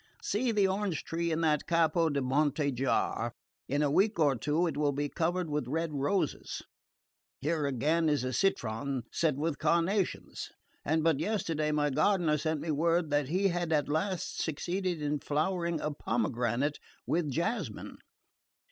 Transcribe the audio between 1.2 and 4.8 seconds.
in that Capo di Monte jar: in a week or two it